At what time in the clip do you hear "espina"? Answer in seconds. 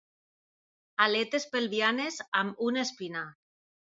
2.87-3.23